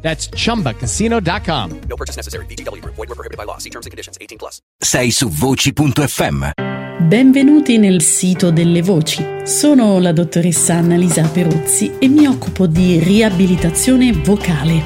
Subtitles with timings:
[0.00, 1.80] That's chumbacasino.com.
[1.86, 2.46] No purchase necessary.
[2.46, 2.82] BGW.
[2.84, 3.58] Void were prohibited by law.
[3.58, 4.16] See terms and conditions.
[4.18, 4.60] 18 plus.
[4.78, 6.50] Sei su voci.fm.
[7.00, 9.24] Benvenuti nel sito delle voci.
[9.44, 14.82] Sono la dottoressa Annalisa Peruzzi e mi occupo di riabilitazione vocale.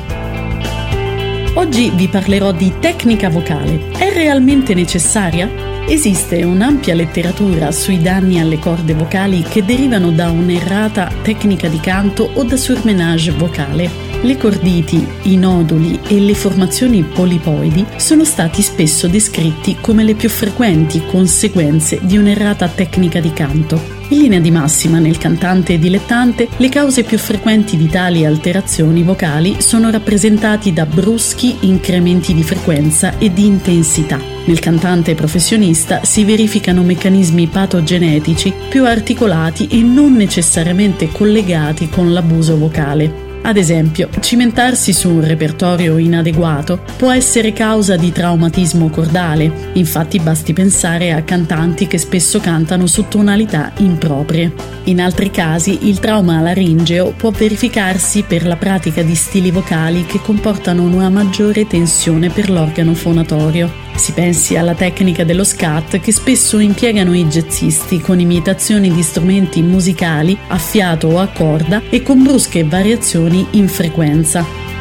[1.55, 3.91] Oggi vi parlerò di tecnica vocale.
[3.93, 5.72] È realmente necessaria?
[5.89, 12.31] Esiste un'ampia letteratura sui danni alle corde vocali che derivano da un'errata tecnica di canto
[12.35, 13.91] o da surmenage vocale.
[14.23, 20.29] Le corditi, i noduli e le formazioni polipoidi sono stati spesso descritti come le più
[20.29, 23.92] frequenti conseguenze di un'errata tecnica di canto.
[24.13, 29.63] In linea di massima nel cantante dilettante, le cause più frequenti di tali alterazioni vocali
[29.63, 34.21] sono rappresentati da bruschi incrementi di frequenza e di intensità.
[34.45, 42.59] Nel cantante professionista si verificano meccanismi patogenetici più articolati e non necessariamente collegati con l'abuso
[42.59, 43.32] vocale.
[43.45, 50.53] Ad esempio, cimentarsi su un repertorio inadeguato può essere causa di traumatismo cordale, infatti basti
[50.53, 54.53] pensare a cantanti che spesso cantano su tonalità improprie.
[54.85, 60.21] In altri casi il trauma laringeo può verificarsi per la pratica di stili vocali che
[60.21, 63.82] comportano una maggiore tensione per l'organo fonatorio.
[63.95, 69.63] Si pensi alla tecnica dello scat che spesso impiegano i jazzisti con imitazioni di strumenti
[69.63, 74.72] musicali a fiato o a corda e con brusche variazioni in frequenza.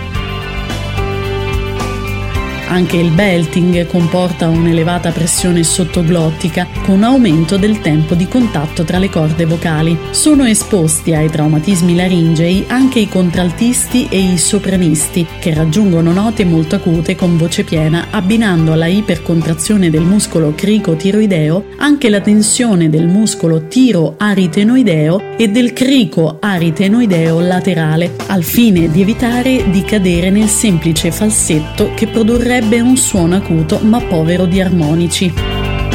[2.71, 9.09] Anche il belting comporta un'elevata pressione sottoglottica con aumento del tempo di contatto tra le
[9.09, 9.97] corde vocali.
[10.11, 16.75] Sono esposti ai traumatismi laringei anche i contraltisti e i sopranisti, che raggiungono note molto
[16.75, 23.67] acute con voce piena, abbinando alla ipercontrazione del muscolo crico-tiroideo anche la tensione del muscolo
[23.67, 32.07] tiro-aritenoideo e del crico-aritenoideo laterale, al fine di evitare di cadere nel semplice falsetto che
[32.07, 35.33] produrrebbe sarebbe un suono acuto ma povero di armonici.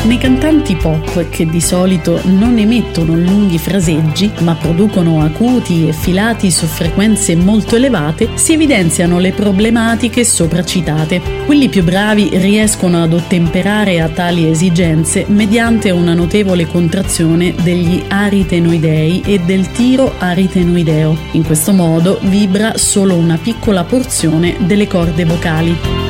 [0.03, 6.51] Nei cantanti pop, che di solito non emettono lunghi fraseggi, ma producono acuti e filati
[6.51, 11.21] su frequenze molto elevate, si evidenziano le problematiche sopracitate.
[11.45, 19.23] Quelli più bravi riescono ad ottemperare a tali esigenze mediante una notevole contrazione degli aritenoidei
[19.25, 21.17] e del tiro aritenoideo.
[21.33, 26.06] In questo modo vibra solo una piccola porzione delle corde vocali.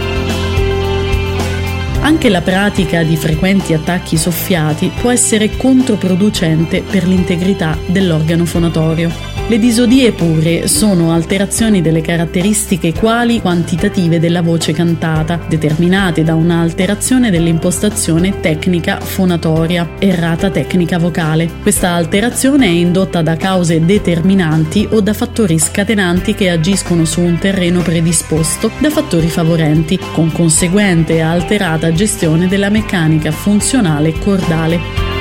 [2.06, 9.34] Anche la pratica di frequenti attacchi soffiati può essere controproducente per l'integrità dell'organo fonatorio.
[9.48, 17.30] Le disodie pure sono alterazioni delle caratteristiche quali quantitative della voce cantata, determinate da un'alterazione
[17.30, 21.48] dell'impostazione tecnica fonatoria, errata tecnica vocale.
[21.62, 27.38] Questa alterazione è indotta da cause determinanti o da fattori scatenanti che agiscono su un
[27.38, 35.14] terreno predisposto da fattori favorenti, con conseguente alterata gestione della meccanica funzionale cordale.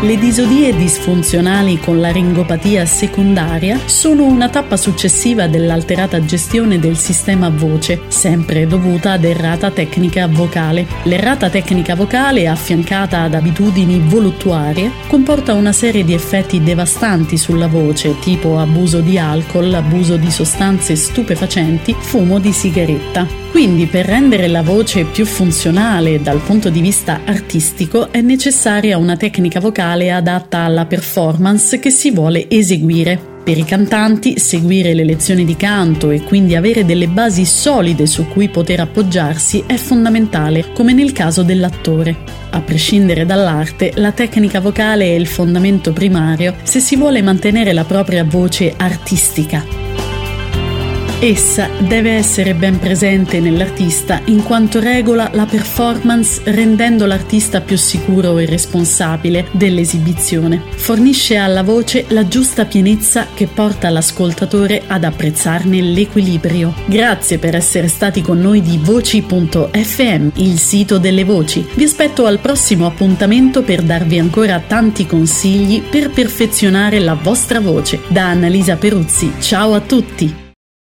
[0.00, 8.02] Le disodie disfunzionali con laringopatia secondaria sono una tappa successiva dell'alterata gestione del sistema voce,
[8.06, 10.86] sempre dovuta ad errata tecnica vocale.
[11.02, 18.20] L'errata tecnica vocale, affiancata ad abitudini voluttuarie, comporta una serie di effetti devastanti sulla voce,
[18.20, 23.47] tipo abuso di alcol, abuso di sostanze stupefacenti, fumo di sigaretta.
[23.50, 29.16] Quindi per rendere la voce più funzionale dal punto di vista artistico è necessaria una
[29.16, 33.36] tecnica vocale adatta alla performance che si vuole eseguire.
[33.42, 38.28] Per i cantanti seguire le lezioni di canto e quindi avere delle basi solide su
[38.28, 42.14] cui poter appoggiarsi è fondamentale, come nel caso dell'attore.
[42.50, 47.84] A prescindere dall'arte, la tecnica vocale è il fondamento primario se si vuole mantenere la
[47.84, 49.87] propria voce artistica.
[51.20, 58.38] Essa deve essere ben presente nell'artista in quanto regola la performance rendendo l'artista più sicuro
[58.38, 60.62] e responsabile dell'esibizione.
[60.76, 66.72] Fornisce alla voce la giusta pienezza che porta l'ascoltatore ad apprezzarne l'equilibrio.
[66.84, 71.66] Grazie per essere stati con noi di voci.fm, il sito delle voci.
[71.74, 78.02] Vi aspetto al prossimo appuntamento per darvi ancora tanti consigli per perfezionare la vostra voce.
[78.06, 80.46] Da Annalisa Peruzzi, ciao a tutti!